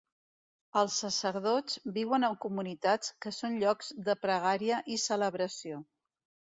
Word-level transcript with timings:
Els 0.79 0.95
sacerdots 1.03 1.77
viuen 1.99 2.27
en 2.31 2.39
comunitats 2.47 3.15
que 3.27 3.35
són 3.41 3.61
llocs 3.67 3.95
de 4.09 4.21
pregària 4.27 4.83
i 4.97 5.03
celebració. 5.09 5.85